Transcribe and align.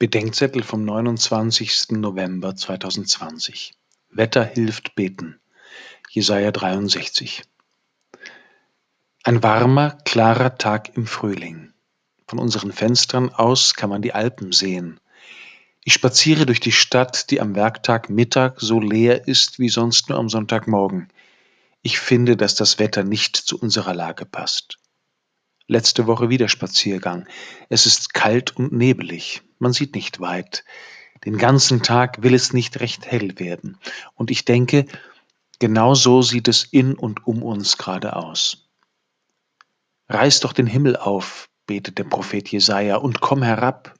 Bedenkzettel 0.00 0.62
vom 0.62 0.82
29. 0.86 1.90
November 1.90 2.56
2020. 2.56 3.74
Wetter 4.08 4.42
hilft 4.42 4.94
beten. 4.94 5.38
Jesaja 6.08 6.52
63. 6.52 7.42
Ein 9.24 9.42
warmer, 9.42 9.98
klarer 10.06 10.56
Tag 10.56 10.96
im 10.96 11.06
Frühling. 11.06 11.74
Von 12.26 12.38
unseren 12.38 12.72
Fenstern 12.72 13.28
aus 13.28 13.74
kann 13.74 13.90
man 13.90 14.00
die 14.00 14.14
Alpen 14.14 14.52
sehen. 14.52 15.00
Ich 15.84 15.92
spaziere 15.92 16.46
durch 16.46 16.60
die 16.60 16.72
Stadt, 16.72 17.30
die 17.30 17.42
am 17.42 17.54
Werktag 17.54 18.08
Mittag 18.08 18.58
so 18.62 18.80
leer 18.80 19.28
ist 19.28 19.58
wie 19.58 19.68
sonst 19.68 20.08
nur 20.08 20.18
am 20.18 20.30
Sonntagmorgen. 20.30 21.08
Ich 21.82 21.98
finde, 21.98 22.38
dass 22.38 22.54
das 22.54 22.78
Wetter 22.78 23.04
nicht 23.04 23.36
zu 23.36 23.60
unserer 23.60 23.92
Lage 23.92 24.24
passt. 24.24 24.78
Letzte 25.66 26.06
Woche 26.06 26.30
wieder 26.30 26.48
Spaziergang. 26.48 27.28
Es 27.68 27.84
ist 27.84 28.14
kalt 28.14 28.56
und 28.56 28.72
nebelig. 28.72 29.42
Man 29.60 29.72
sieht 29.72 29.94
nicht 29.94 30.20
weit. 30.20 30.64
Den 31.24 31.36
ganzen 31.36 31.82
Tag 31.82 32.22
will 32.22 32.34
es 32.34 32.52
nicht 32.52 32.80
recht 32.80 33.06
hell 33.06 33.38
werden. 33.38 33.78
Und 34.14 34.30
ich 34.30 34.44
denke, 34.44 34.86
genau 35.58 35.94
so 35.94 36.22
sieht 36.22 36.48
es 36.48 36.64
in 36.64 36.94
und 36.94 37.26
um 37.26 37.42
uns 37.42 37.76
gerade 37.76 38.16
aus. 38.16 38.68
Reiß 40.08 40.40
doch 40.40 40.54
den 40.54 40.66
Himmel 40.66 40.96
auf, 40.96 41.48
betet 41.66 41.98
der 41.98 42.04
Prophet 42.04 42.48
Jesaja, 42.48 42.96
und 42.96 43.20
komm 43.20 43.42
herab. 43.42 43.94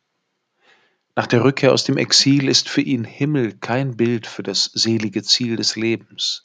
Nach 1.15 1.27
der 1.27 1.45
Rückkehr 1.45 1.73
aus 1.73 1.85
dem 1.85 1.99
Exil 1.99 2.49
ist 2.49 2.69
für 2.69 2.81
ihn 2.81 3.05
Himmel 3.05 3.53
kein 3.53 3.97
Bild 3.97 4.27
für 4.27 4.43
das 4.43 4.65
selige 4.65 5.23
Ziel 5.23 5.57
des 5.57 5.77
Lebens. 5.77 6.45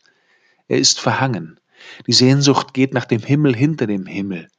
Er 0.68 0.78
ist 0.78 1.00
verhangen. 1.00 1.60
Die 2.06 2.14
Sehnsucht 2.14 2.74
geht 2.74 2.94
nach 2.94 3.06
dem 3.06 3.22
Himmel 3.22 3.56
hinter 3.56 3.88
dem 3.88 4.06
Himmel 4.06 4.50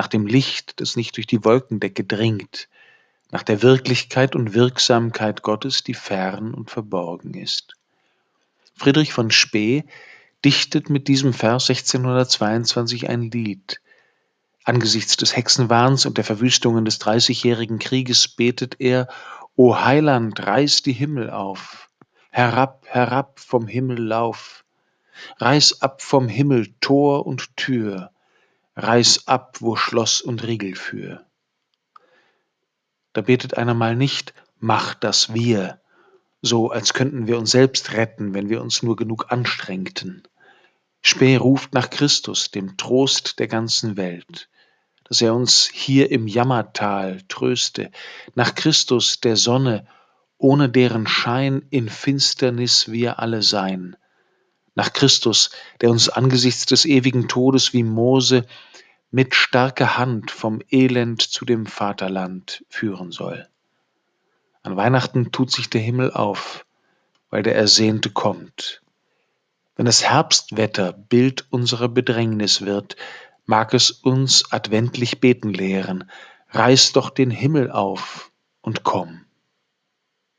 nach 0.00 0.08
dem 0.08 0.26
Licht, 0.26 0.80
das 0.80 0.96
nicht 0.96 1.16
durch 1.18 1.26
die 1.26 1.44
Wolkendecke 1.44 2.04
dringt, 2.04 2.70
nach 3.30 3.42
der 3.42 3.62
Wirklichkeit 3.62 4.34
und 4.34 4.54
Wirksamkeit 4.54 5.42
Gottes, 5.42 5.82
die 5.84 5.94
fern 5.94 6.52
und 6.54 6.70
verborgen 6.70 7.34
ist. 7.34 7.76
Friedrich 8.74 9.12
von 9.12 9.30
Spee 9.30 9.84
dichtet 10.44 10.90
mit 10.90 11.06
diesem 11.08 11.32
Vers 11.32 11.68
1622 11.68 13.08
ein 13.08 13.30
Lied. 13.30 13.80
Angesichts 14.64 15.16
des 15.16 15.36
Hexenwahns 15.36 16.06
und 16.06 16.16
der 16.16 16.24
Verwüstungen 16.24 16.84
des 16.84 16.98
Dreißigjährigen 16.98 17.78
Krieges 17.78 18.28
betet 18.28 18.76
er, 18.78 19.08
O 19.56 19.76
Heiland, 19.76 20.46
reiß 20.46 20.82
die 20.82 20.92
Himmel 20.92 21.30
auf, 21.30 21.90
herab, 22.30 22.86
herab 22.88 23.40
vom 23.40 23.66
Himmel 23.66 23.98
lauf, 24.02 24.64
reiß 25.38 25.82
ab 25.82 26.02
vom 26.02 26.28
Himmel 26.28 26.74
Tor 26.80 27.26
und 27.26 27.56
Tür, 27.56 28.10
reiß 28.76 29.26
ab, 29.28 29.58
wo 29.60 29.76
Schloss 29.76 30.22
und 30.22 30.42
Riegel 30.46 30.74
für. 30.74 31.26
Da 33.20 33.24
betet 33.26 33.58
einer 33.58 33.74
mal 33.74 33.96
nicht, 33.96 34.32
mach 34.60 34.94
das 34.94 35.34
wir, 35.34 35.78
so 36.40 36.70
als 36.70 36.94
könnten 36.94 37.26
wir 37.26 37.36
uns 37.36 37.50
selbst 37.50 37.92
retten, 37.92 38.32
wenn 38.32 38.48
wir 38.48 38.62
uns 38.62 38.82
nur 38.82 38.96
genug 38.96 39.26
anstrengten. 39.30 40.22
Spee 41.02 41.36
ruft 41.36 41.74
nach 41.74 41.90
Christus, 41.90 42.50
dem 42.50 42.78
Trost 42.78 43.38
der 43.38 43.46
ganzen 43.46 43.98
Welt, 43.98 44.48
dass 45.04 45.20
er 45.20 45.34
uns 45.34 45.68
hier 45.70 46.10
im 46.10 46.28
Jammertal 46.28 47.20
tröste, 47.28 47.90
nach 48.36 48.54
Christus, 48.54 49.20
der 49.20 49.36
Sonne, 49.36 49.86
ohne 50.38 50.70
deren 50.70 51.06
Schein 51.06 51.66
in 51.68 51.90
Finsternis 51.90 52.90
wir 52.90 53.18
alle 53.18 53.42
sein, 53.42 53.96
nach 54.74 54.94
Christus, 54.94 55.50
der 55.82 55.90
uns 55.90 56.08
angesichts 56.08 56.64
des 56.64 56.86
ewigen 56.86 57.28
Todes 57.28 57.74
wie 57.74 57.82
Mose 57.82 58.46
mit 59.10 59.34
starker 59.34 59.98
Hand 59.98 60.30
vom 60.30 60.60
Elend 60.70 61.22
zu 61.22 61.44
dem 61.44 61.66
Vaterland 61.66 62.64
führen 62.68 63.10
soll. 63.10 63.48
An 64.62 64.76
Weihnachten 64.76 65.32
tut 65.32 65.50
sich 65.50 65.70
der 65.70 65.80
Himmel 65.80 66.12
auf, 66.12 66.66
weil 67.30 67.42
der 67.42 67.56
Ersehnte 67.56 68.10
kommt. 68.10 68.82
Wenn 69.76 69.86
das 69.86 70.04
Herbstwetter 70.04 70.92
Bild 70.92 71.46
unserer 71.50 71.88
Bedrängnis 71.88 72.62
wird, 72.62 72.96
mag 73.46 73.74
es 73.74 73.90
uns 73.90 74.52
adventlich 74.52 75.20
beten 75.20 75.52
lehren, 75.52 76.10
reiß 76.50 76.92
doch 76.92 77.10
den 77.10 77.30
Himmel 77.30 77.70
auf 77.70 78.30
und 78.60 78.84
komm. 78.84 79.24